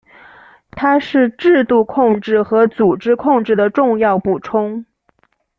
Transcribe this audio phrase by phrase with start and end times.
[0.71, 4.83] 它是制度控制和组织控制的重要补充。